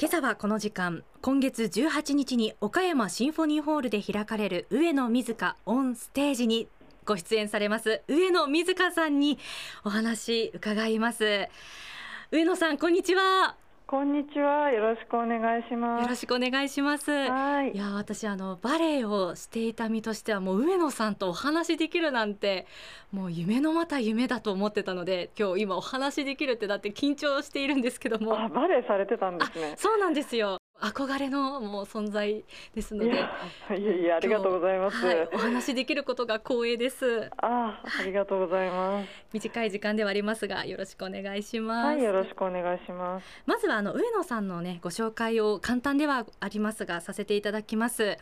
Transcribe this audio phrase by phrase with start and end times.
[0.00, 6.68] 今朝はこの時間今月18日に岡山シンフォニーホールで開かれる上野水香オンステージに
[7.04, 8.02] ご出演されます。
[8.06, 9.40] 上野水香さんに
[9.82, 11.48] お話伺います。
[12.30, 13.56] 上野さんこんにちは。
[13.90, 14.70] こんにちは。
[14.70, 16.02] よろしくお願いします。
[16.02, 17.10] よろしくお願いします。
[17.10, 17.72] はい。
[17.72, 22.66] いや私あのバレエをしていた身としてはもう上野さんとお話できるなんて
[23.12, 28.38] もう夢のまた夢だと思ってたので今日今お話できるってだって緊張しているんですけども。
[28.38, 29.72] あバレエされてたんですね。
[29.78, 30.57] そうなんですよ。
[30.80, 33.10] 憧れのもう存在ですので。
[33.10, 33.26] いや
[33.76, 37.30] いやありがとうございます、はい、お話できることが光栄です。
[37.38, 39.08] あありがとうございます。
[39.32, 41.86] 短い時間ではありますがよろしくお願いします。
[41.86, 43.26] はいよろしくお願いします。
[43.46, 48.16] まずはあの上野さんのねご紹介を簡単ではありますがさせていただきます。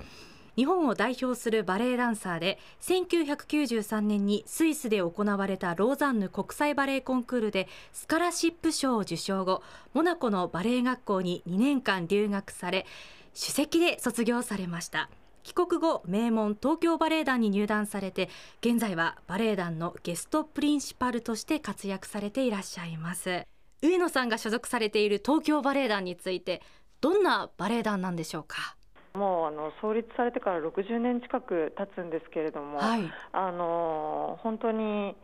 [0.56, 12.86] 日本を代表するバレエダンサーで1993年にスイスで行われたローザンヌ国際バレエコンクールでスカラシップ賞を受賞後モナコのバレエ学校に2年間留学され
[13.34, 15.10] 首席で卒業されました。
[15.42, 18.30] 帰国後名門東京バレエ団に入団されて
[18.62, 23.46] 現在はバレエ団のゲストプリンシパルとして活躍されていらっしゃいます。
[23.82, 26.62] 上野さんが所属されている東京バレエ団について
[27.00, 28.74] どんなバレエ団なんでしょうか？
[29.16, 35.16] もうあの創立されてから60年近く経つんですけれども、はい、あの本当に、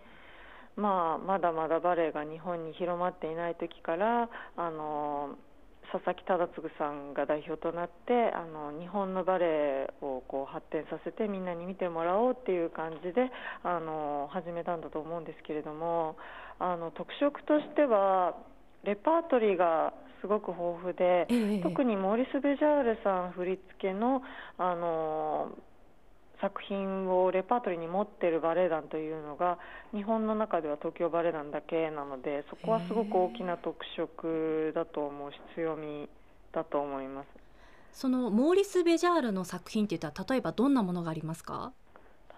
[0.76, 5.36] まあ、まだまだバレエが日本に広まっていない時からあの
[5.92, 13.30] 佐々木忠次さんが代表となってあの日本のバレエをこう発展させてみんなに見てもらおうっていう感じで
[13.62, 16.16] あの始めたんだと思うんですけれども
[16.58, 18.34] あの特色としては
[18.84, 24.22] レパートリーがすごく豊富で、ええ、特にモーリス・ベジャールさん振り付けの、
[24.58, 25.52] あの
[26.40, 29.58] 作品をレパートリーに持っているバレエ団というのが
[29.94, 36.08] 日本の中では東京バレエ団だけなのでそこはすごく大きな特色だと思うし強み
[36.52, 37.26] だと思います。
[37.92, 41.72] そのモーリス・ベジャールの作品っていったら例えばどんなものがありますか？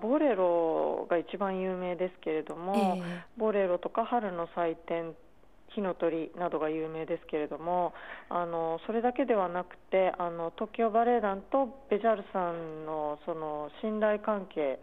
[0.02, 3.02] ボレロが一番有名ですけれども、えー、
[3.38, 5.14] ボレロとか春の祭典
[5.75, 7.95] 火の鳥などが有名ですけれども
[8.29, 14.79] あのそれだけではなくてあの東京バレエ団とベジャールさんのその信頼関係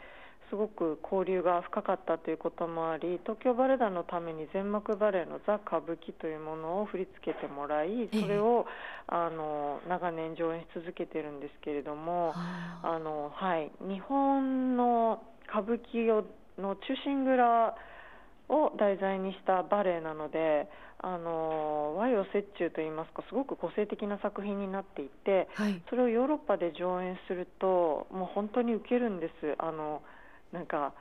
[0.49, 8.65] すごく交流が深かったということもあり東京バレエ団のために全幕バレエのザ・歌舞伎というものを振り付けてもらいそれを、
[9.07, 16.25] あの長年上演し続けているんですけれどもあの、はい、日本の歌舞伎を
[16.57, 17.75] の中心蔵
[18.49, 20.69] を題材にしたバレエなので
[20.99, 29.55] あの和洋折衷といいますかすごく個性的な作品になっていて、はい、それをヨーロッパで上演するともう本当に受けるんです。
[29.57, 30.01] あの
[30.51, 30.93] なんか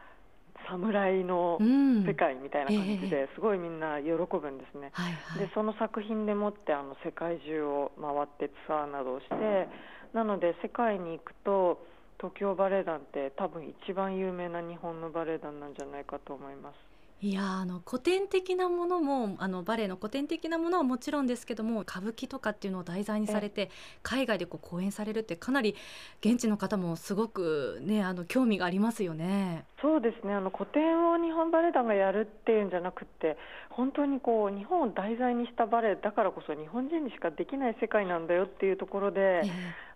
[0.68, 1.58] 侍の
[2.06, 9.68] 世界みたいな感じで、すごいみんな喜ぶんですね、はいはい、でその作品でもってあの世界中を回ってツアーなどをして、
[10.12, 11.84] なので世界に行くと
[12.18, 16.89] 東京バレエ団って多分一番有名な日本のバレエ団なんじゃないかと思います。
[17.22, 23.70] いやあの古典的なものもあのバレエの古典的なものはもちろんですけども歌舞伎とかっていうのを題材にされて
[24.02, 25.76] 海外でこう公演されるってかなり
[26.20, 29.66] 現地の方もすごくねあの興味がありますよね。
[29.82, 33.36] そうですねあの古典を日本バレエ団がやるっていうんじゃなくて
[33.68, 39.42] 本当にこう日本を題材にしたバレエだからこそ日本人にしかできない世界なんだよっていうところで、え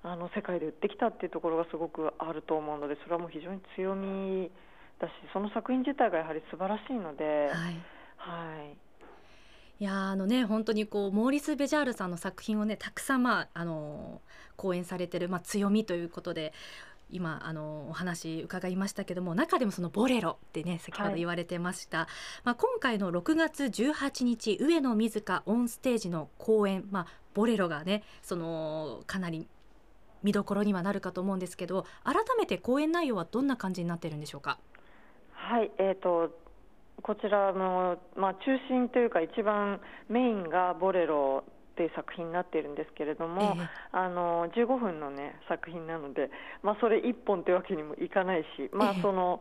[0.04, 4.50] ー、あの世界で売ってきたっていうところがすごくあると思うのでそれはもう非常に強み
[5.04, 7.82] だしその作品自体がやはり素晴らしいので、はい、
[8.16, 8.76] はい、
[9.80, 14.20] いやあのね本当にこうモーリス・ベジャールさんの作品をねたくさん、まあ、あの
[14.56, 16.52] 講演されてる、まあ、強みということで
[17.10, 22.06] 今あのお話伺いましたけども中でもそのボレロってね先ほど言われてました、はい、
[22.44, 29.48] まあ、今回の6月18日上野水香オンステージの公演、まあ、ボレロがねそのかなり
[30.22, 34.58] 見どころにはなるかと思うんですけど改めて公演内容はどんな感じになってるんでしょうか？
[35.44, 36.30] はい、えーと、
[37.02, 41.44] こちらの、まあ、中心というか一番メインが「ボレロ」
[41.74, 46.30] っていう作品になっているんですけれども、えー、あの15分の、ね、作品なので、
[46.62, 49.40] まあ、それ1本というわけにもいかないし、まあ、その、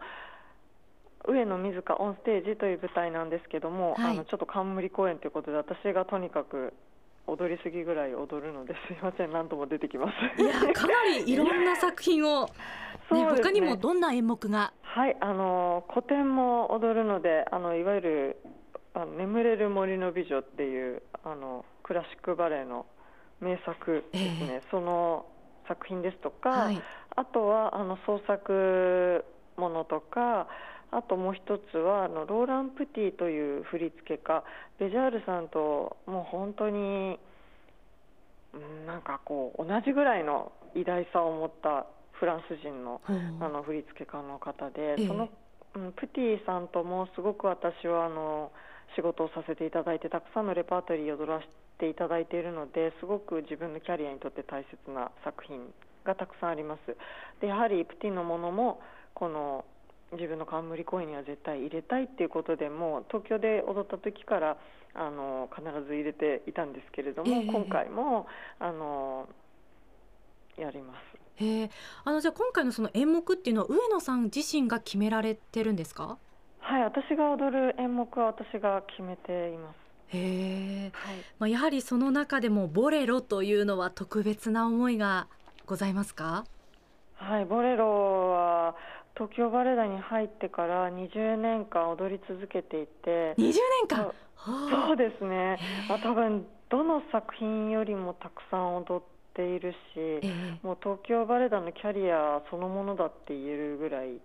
[1.25, 6.73] えー、上野水香オンステージという舞台なんですけども、はい、あのちょっと冠公演ということで私がとにかく
[7.27, 10.41] 踊りすぎぐらい踊るのですいません何度も出てきます。
[10.41, 12.49] いやかなりいろんな作品を、
[13.11, 14.73] ね、ね、他にもどんな演目が？
[14.81, 18.37] はいあの古典も踊るのであのいわゆる
[18.93, 22.85] あの眠れる森の美女っていうあのクラシックバレエの
[23.41, 25.25] 名作ですね、えー、その
[25.67, 26.81] 作品ですとか、はい、
[27.15, 29.25] あとはあの創作
[29.57, 30.47] ものとか
[30.97, 34.43] あともう一つはあのローラン・プティという振付家
[34.79, 37.19] ベジャールさんともう本当に
[39.03, 43.11] かこう同じぐらいの偉大さを持ったフランス人のあ
[43.49, 45.29] の振付家の方で、その、
[45.75, 48.51] うん、プティさんともすごく私はあの
[48.95, 51.47] 仕事をさせていただいてたくさんのレパートリーを踊らせ
[51.79, 55.73] ていただいているのですごく自分のキャリアにとって大切な作品
[56.05, 56.95] がたくさんあります。
[57.41, 58.79] でやはりプティのものも
[59.13, 59.65] この
[60.13, 64.57] 自分の冠公演には絶対入れたいっていうことでも東京で踊った時から
[64.95, 68.27] あの必ず入れていたんですけれども、えー、今回も
[68.59, 69.27] あの
[70.57, 71.43] やります。
[71.43, 71.69] へ
[72.05, 76.17] あのじゃあ今回のその演目っていうのは上野さん自身が決められてるんですか？
[76.59, 79.75] はい私が踊る演目は私が決めています。
[80.15, 85.27] へえ、はい、まあ、やはりその中でもボレロというのは特別な思いが
[85.65, 86.45] ございますか？
[87.15, 88.75] はいボレロは
[89.15, 93.35] 東京バレエ団に入ってから20年間踊り続けていて。
[93.37, 93.53] 20年
[93.87, 94.11] 間？
[94.45, 94.97] そう。
[94.97, 95.57] ですね、
[95.87, 100.21] まあ、多分どの作品よりもたくさん踊っているし、
[100.63, 104.19] もう東京バレエ団のキャリアそのものだって言えるぐらい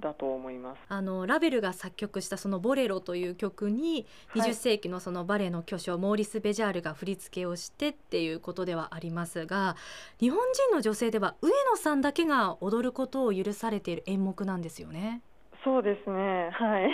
[0.00, 0.78] だと思います。
[0.88, 9.76] あのラベルが作曲したその「ボレロ」という曲に20世紀のそのバレエの巨匠、はい、モーリス・ベジャールが振り付けをしてっていうことではありますが
[10.18, 15.22] 日本人の女性では上野さんだけが踊ることを許されている演目なんですよね。
[15.64, 16.50] そうですね。
[16.52, 16.90] はい。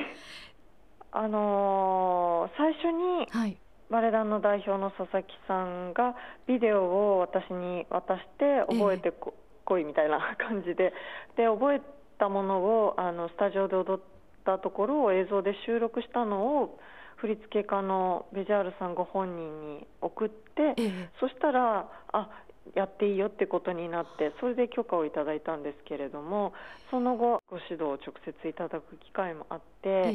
[1.13, 3.59] あのー、最初に、はい。
[3.91, 6.15] バレエ団の代表の佐々木さんが
[6.47, 9.35] ビデオを私に渡して覚えてこ,
[9.81, 10.93] いみたいな感じで。
[11.37, 11.81] で覚え
[12.21, 14.05] たものをあのスタジオで踊っ
[14.45, 16.79] たところを映像で収録したのを
[17.17, 22.29] 振付家のベジャールさんご本人に送って、ええ、そしたらあ
[22.75, 26.53] やっていいよってことになってそれで許可をいただいたんですけれども
[26.91, 30.13] その後ご指導を直接いただく機会もあって、え、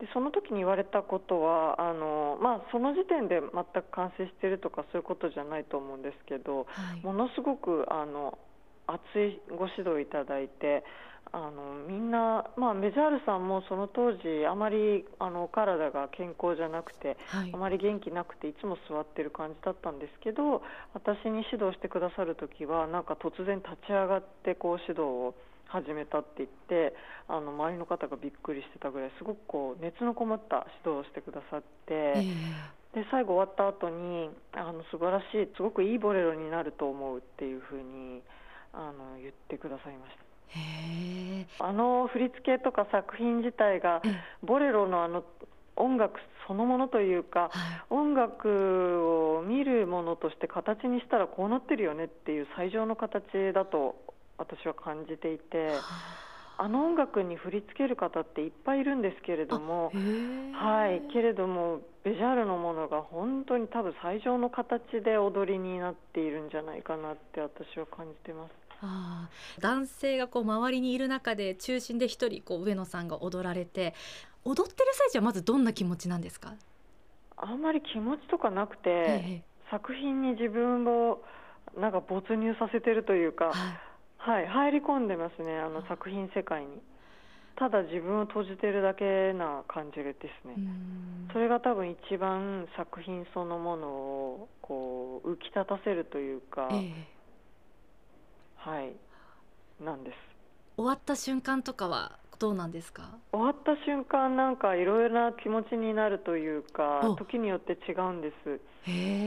[0.00, 8.36] でその時に言われたことはあの、まあ、その時点で全く完成しているとかそういうことじゃないと思うんですけど、はい、ものすごくあの
[8.86, 10.84] 熱いご指導いただいて
[11.34, 20.62] あのみんな、まあ、メジャールさんもその当時あまりあの体が健康じゃなくて、はい、あまり元気なくていつも座ってる感じだったんですけど
[20.92, 25.34] 私に指導してくださる時はなんか突然立ち上がってこう指導を
[25.68, 26.94] 始めたって言って
[27.28, 31.64] あの周りの方がびっくりしてたぐらいすごくこう熱のこもった指導をしてくださって。
[31.88, 38.20] えー、で最後終わった後にあの素晴らしいすごくいいボレロになると思うっていうふうに
[38.72, 40.16] あの言ってくださいまし
[41.58, 41.64] た。
[41.64, 44.02] あの振り付けとか作品自体が
[44.42, 45.24] ボレロのあの
[45.76, 47.50] 音楽そのものというか、
[47.88, 53.22] 音楽を見るものとして形にしたらこうなってるよねっていう最上の形
[53.54, 53.96] だと
[54.38, 55.70] 私は感じていて。
[56.58, 59.90] あの音楽に振り付ける方っていっぱいいるんですけれども、
[60.52, 68.61] はい、けれどもベジャールのものが本当に多分最上の形で踊りになっているんじゃないかなって私は感じてます。
[68.82, 69.28] あ
[69.60, 73.94] 男性がこう周りにいる中で中心で一人こう上野さんが踊られて
[74.44, 76.54] 踊ってる最中はまずどんな気持ちなんですか？
[77.36, 81.22] あんまり気持ちとかなくて、ええ、作品に自分を
[81.78, 83.52] なんか没入させてるというか、
[84.18, 86.82] はい、はい、入り込んでますねあの作品世界に。
[87.54, 90.54] ただ自分を閉じてるだけな感じですね。
[91.32, 96.92] それが多分一番作品そのものをこう浮き立たせるというか、え
[98.64, 98.92] はい。
[99.84, 100.16] なんです。
[100.76, 103.10] 終わった瞬間とかはどうなんですか？
[103.32, 108.60] 終わった瞬間なんかいろいろな気持ちになるというか時によって違うんです。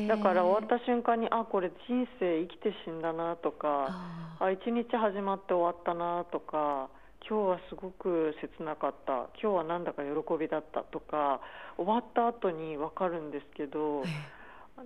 [0.08, 3.88] だから終わった瞬間にあこれ人生生きて死んだなとか
[4.40, 6.90] あ一日始まって終わったなとか
[7.28, 11.40] 今日はすごく切なかった今日はなんだか喜びだったとか
[11.78, 14.04] 終わった後に分かるんですけど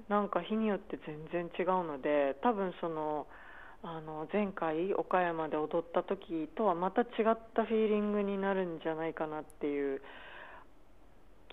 [0.08, 3.25] なんか日によって全然違うので多分その
[3.81, 10.01] あの前回岡山で踊った時とはまた違ったフィーリングになるんじゃないかなっていう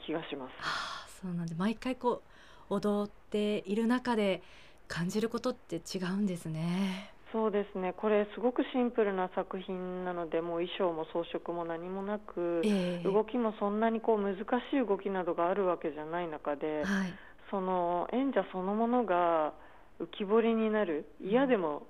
[0.04, 0.50] 気がします。
[0.58, 2.22] はあ、そうなんで毎回こ
[2.70, 4.42] う踊っている中で
[4.88, 7.12] 感じることって違うんですね。
[7.32, 14.42] そうですねこれすごくシンプルな作品なのでもう衣装も装飾も何もなく、えー、動きもそんなにこう難し
[14.72, 17.12] い動きなどがあるわけじゃない中で、はい、
[17.50, 19.52] その演者そのものが
[20.00, 21.86] 浮き彫りになる嫌でも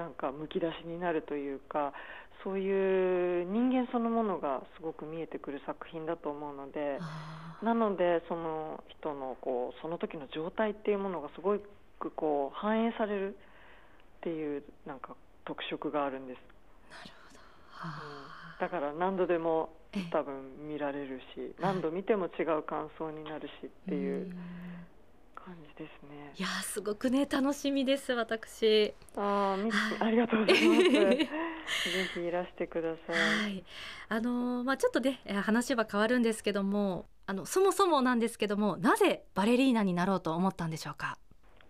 [0.00, 1.92] なんかむき出しになるというか
[2.42, 6.98] そういう人間そのものがすごく見えてくる作品だと思うので
[7.62, 11.58] なのでその人のこうその時の状態っていうものがすご
[11.98, 15.14] くこう反映されるっていうなんか
[15.44, 16.38] 特色があるんです。
[16.90, 17.38] なるほど、
[17.68, 19.68] はあ、だから何度でも
[20.10, 24.32] 多分見られるし何度見ても違う感想になるしっていう
[25.44, 26.32] 感じですね。
[26.36, 28.92] いやすごくね楽しみです私。
[29.16, 29.56] あ
[30.00, 30.90] あ、ありがとうございます。
[30.90, 31.28] ぜ
[32.14, 33.42] ひいらしてください。
[33.44, 33.64] はい、
[34.08, 41.18] あのまあちょっとね話は変わるんですけども、あのそもそもなんですけども、なぜバレリーナになろうと思ったんでしょうか？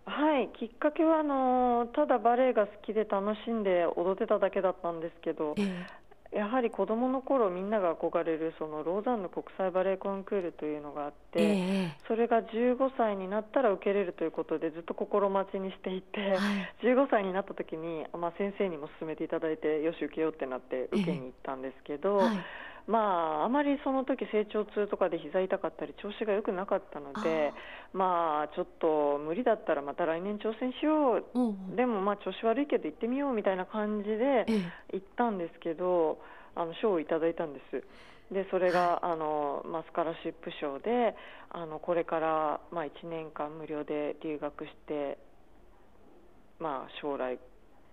[0.05, 5.85] はい、きっかけはあのただバレエが好きで楽しんで踊ってただけだったんですけど、えー
[6.31, 22.37] やはり子どもの頃みんなが憧れるそのローザンヌ国際バレエコンクールというのがあって、えー、それが15歳になったら受けれるということでずっと心待ちにしていて、はい、15歳になった時に、まあ、先生にも勧めていただいてよし受けようってなって受けに行ったんですけど、えーはい
[22.87, 22.99] ま
[23.41, 27.53] あ、あまりその時成長痛とかで膝痛かったり調子が良くなかったので
[27.93, 34.45] まあちょっと無理だったらまた来年挑戦しよう、うん、でもまあ調子悪いけど行ってみようみたいな感じで
[34.93, 36.19] 行ったんですけど、
[36.55, 37.83] あの賞をいただいたんです。
[38.33, 41.15] でそれが、あのマスカラシップ賞で
[41.49, 45.17] あのこれから、まあ、1年間無料で留学して、
[46.57, 47.39] まあ、将来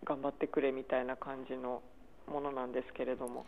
[0.05, 1.83] 頑張ってくれみたいな感じの
[2.29, 3.47] ものなんですけれども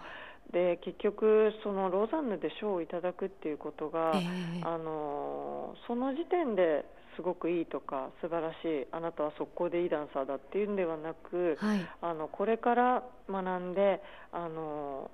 [0.53, 6.85] で結局そのローザンヌで賞をいただくっていうことが、えー、あのその時点で
[7.17, 14.01] すごくいいとか素晴らしいあなたは速攻でいいダンサーだっていうんではなく、はい、あのこれから学んで
[14.33, 15.11] あの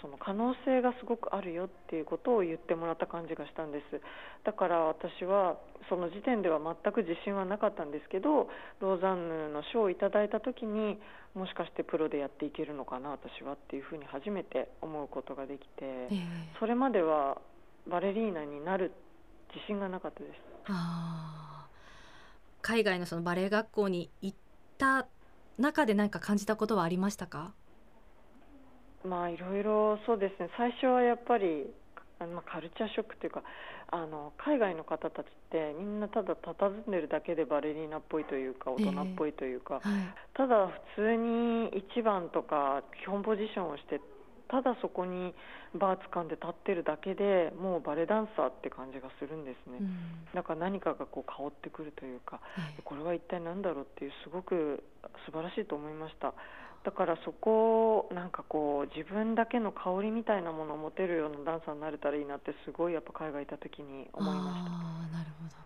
[0.00, 4.00] その可能性がすごくあるよっていうことを言ってもらった感じがしたんです。
[4.44, 8.48] だから私はその時点では全く自信はなかったんですけど
[8.80, 10.98] ローザンヌの賞をいただいた時に
[11.34, 17.38] もしかしてプロでやっていけるのかな私はっていうふうに初めて思うことができて、えー、それまでは
[17.88, 18.92] バレリーナになる
[19.54, 20.32] 自信がなかったです。
[22.60, 24.38] 海外のそのバレエ学校に行っ
[24.76, 25.06] た
[25.58, 27.54] 中で何か感じたことはありましたか？
[29.04, 30.50] まあいろいろそうですね。
[30.56, 31.66] 最初はやっぱり
[32.18, 33.42] あのまあカルチャーショックというか
[33.90, 44.00] あの海外の方たちってみんなただ佇んでるだけでバレリーナっぽいというか大人っぽいというか、えーはい、ただ普通に1番とか基本ポジションをして
[44.48, 45.34] ただそこに
[45.74, 49.94] バー掴んで立ってるだけでもうバレダンサーって感じがするんですね、うん、
[50.34, 52.40] だから何かがこう香ってくるというか、
[52.76, 54.82] えー、これは一体何だろうっていうすごく
[55.26, 56.32] 素晴らしいと思いました
[56.84, 64.52] だからそこをなんかこう自分だけの香りみたいなものを持てるようなダンサーになれたらいいなってすごいやっぱ海外行った時に思いました。
[64.52, 65.56] あなるほど。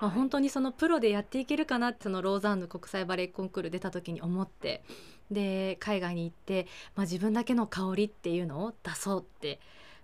[0.00, 4.82] まあ、本当にそのプロでやっていけるかなってそのローザンヌ国際バレエコンクール出た時に思って
[5.30, 6.66] で海外に行って、
[6.96, 9.60] まあ、自分だけの香りっていうのを出そうって、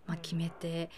[0.07, 0.91] まあ、決めて、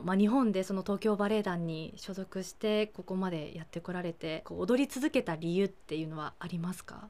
[0.00, 7.08] うん、まあ、日本でその東京バレエ団に所属してここまでやってこられてこう踊り続けた理由っていうのはありますか？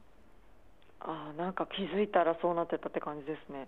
[1.07, 3.67] あなんか気づいたらそうなってたって感じですね。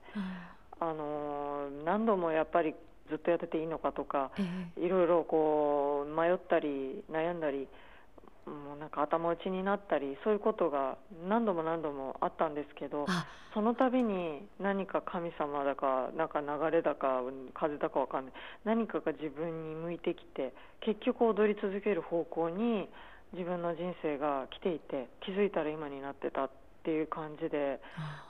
[0.82, 2.74] うん、あの何度もやっぱり
[3.10, 7.68] ずっとやってていいのかとか、えー、いろいろこう迷ったり悩んだり
[8.46, 13.06] もうなんか頭打ちになったりそういうことが何度も何度もあったんですけど
[13.54, 17.22] その度に何か神様だかなんか流れだか
[17.54, 18.34] 風だかわかんない。
[18.66, 22.90] 何かが自分に向いてきて結局踊り続ける方向に
[23.34, 27.80] 自分の人生が来ていて気づいたら今になってたっていう感じで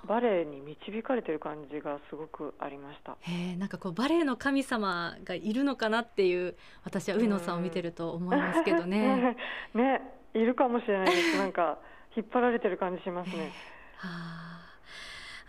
[0.06, 3.18] バレエに導かれてる感じがすごくありました。
[3.22, 9.36] へなんかこうバレエの神様がいるのかなっていう私は上野さんを見てると思いますけどね。
[9.74, 10.02] ね
[10.34, 11.38] いるかもしれないです。
[11.40, 11.80] なんか
[12.16, 13.52] 引っ張られてる感じしますね。
[13.98, 14.10] は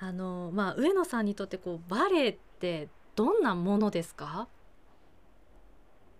[0.03, 4.49] あ、あのまあ上野さんにとってこうバレエってどんなものですか？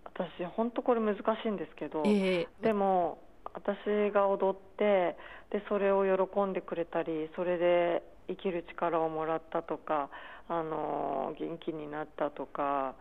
[0.03, 3.19] 私本当これ難しいんですけど、えー、でも
[3.63, 5.15] 私が踊って
[5.51, 10.09] でそれを喜んでくれたりそれで生きる力をもらったとか
[10.47, 12.95] あの元気になったとか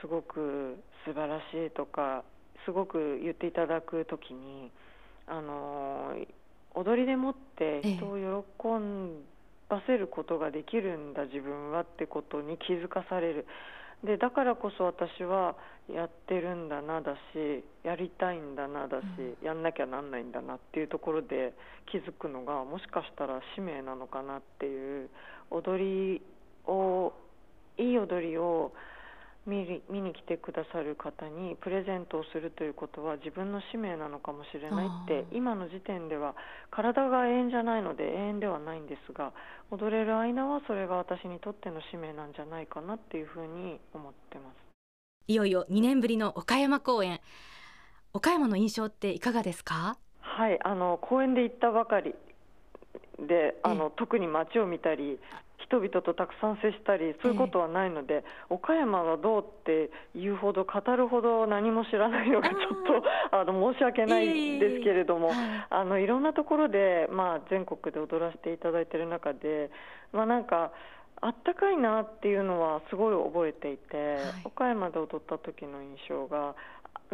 [0.00, 2.24] すごく素晴らしいとか
[2.64, 4.70] すごく言っていただく時に
[5.26, 6.14] あの
[6.74, 8.68] 踊りでもって人を喜
[9.68, 13.46] ばせることができるんだ自分はってことに気づかされる。
[14.04, 15.56] でだからこそ私は
[15.92, 21.52] やってるんだなだしやりたいんだなだし、うん、やんなきゃなんないんだなっていうところで
[21.90, 25.08] 気づくのがもしかしたら使命なのかなっていう
[25.50, 26.22] 踊り
[26.66, 27.12] を
[27.78, 28.72] いい踊りを
[29.46, 36.34] 見見に来てくださる方にプレゼントをするということは自分の使命なのかもしれないって今の時点では
[36.70, 39.32] 体が永遠じゃないので永遠ではないんですが
[39.70, 44.56] 踊れる間はそれが私にとっての使命なんじゃないかなっていうふうに思ってます。
[45.26, 47.20] いよいよ2年ぶりの岡山公演。
[48.12, 49.96] 岡山の印象っていかがですか？
[50.20, 52.14] はいあの公演で行ったばかり
[53.18, 55.18] であの特に街を見たり
[55.74, 63.04] 人々とたくさん接したりそういうことはないので、えー、岡山がどうっていうほど語るほど何も知らないのがちょっと
[63.36, 69.70] あの申し訳ないですけれども、えー、あのいろんなところで、まあ、全国で踊らせていただいている中で、
[70.12, 70.70] まあ、なんか
[71.20, 76.54] あったかいなっていうのはすごい覚えていて、はい、岡山で踊った時の印象が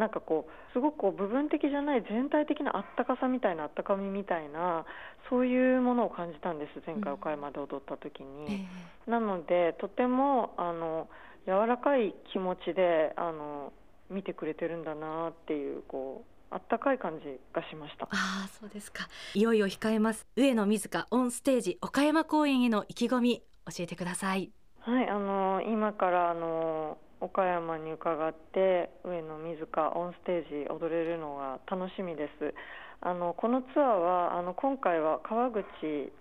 [0.00, 4.86] なんかこうすごくこう部分的じゃない全体的なあったかさみたいなあったかみみたいな
[5.28, 8.52] そういうものを感じたんです前回岡山で踊った時に、うん。
[8.52, 11.08] えー、なのでとてもあの
[11.46, 13.72] 柔らかい気持ちであの
[14.08, 18.06] 見てくれてるんだなっていうこうあったかい感じがしました。
[18.06, 18.08] あ
[18.46, 19.06] あそうですか。
[19.34, 20.26] いよいよ控えます。
[20.34, 24.50] 上野水香オンステージ岡山公演への意気込み教えてください。
[24.80, 32.54] はいあの今からあの岡山に伺って上野水香オンステージ踊れるのが楽しみです。
[33.02, 35.62] あのこのツアーはあの今回は川口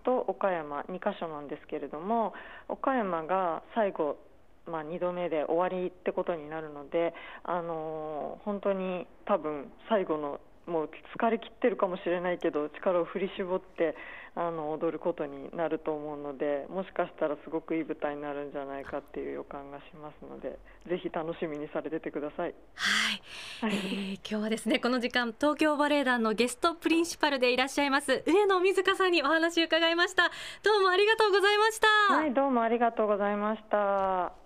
[0.06, 2.34] と岡山2カ所なんですけれども
[2.70, 4.18] 岡山が最後、
[4.66, 7.14] まあ、2度目で終わりってことになるので
[7.44, 10.40] あの本当に多分最後の
[10.70, 13.96] もう疲れ切ってるかもしれないけど力を振り絞って
[14.36, 20.58] あの踊ることになると思うのでもしかしたらすごくいい舞台になるんじゃないかっていう予感がしますので
[20.88, 22.54] ぜひ楽しみにされててください。
[23.58, 30.30] はい、えー、今日はですねこの時間東京バレエ団のゲストプリンシパルでいらっしゃいます上野水香さんにお話を伺いました。
[30.64, 32.14] どうもありがとうございました。
[32.16, 34.39] はいどうもありがとうございました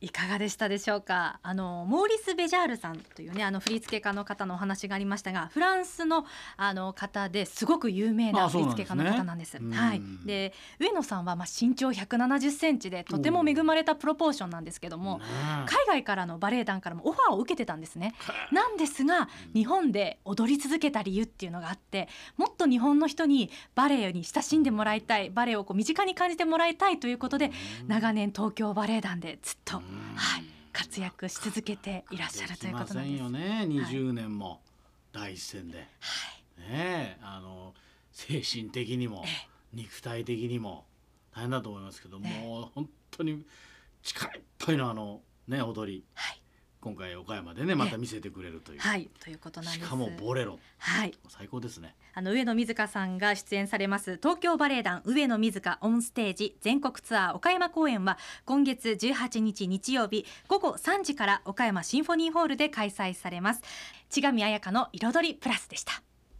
[0.00, 1.40] いかがでしたでしょうか？
[1.42, 6.24] あのモーリス・ベジャールさんというねあの振付家の方のお話がありましたがフランスの
[6.56, 9.58] あの方ですごく有名な振付家の方なんです。
[9.58, 10.02] ではい。
[10.24, 15.20] で上野さんはまあ身長170センチでとても恵まれたプロポーションなんですけども、
[15.66, 18.14] 海外からのバレエ団からもオファーを受けてたんですね。
[18.52, 27.50] なんですが日本で踊り続けた理由っていうのがあってもっと日本の人にバレエに親しんでもらいたいバレエをこう身近に感じてもらいたいということで
[27.88, 29.82] 長年東京バレエ団でずっと
[30.16, 33.22] はい、活躍し続けていらっしゃるということなんです。
[33.22, 34.60] よね、20年も
[35.12, 35.84] 第一線で、は
[36.68, 37.74] い、ねあの
[38.12, 39.24] 精神的にも
[39.72, 40.84] 肉体的にも
[41.34, 43.44] 大変だと思いますけども、う本当に
[44.02, 46.40] 力いっぱいのあのね踊り、はい、
[46.80, 49.84] 今回岡山でねまた見せてくれるという、はいということなんです。
[49.84, 50.58] しかもボレロ。
[50.78, 51.14] はい。
[51.28, 51.94] 最高ですね。
[52.14, 63.62] あの上野水香さんが出演されます東京バレエ団上野水香オンステージ全国ツアー岡山公演は今月18日日曜日午後3時から岡山シンフォニーホールで開催されます。
[64.08, 66.02] 千上彩香の彩りプラスでした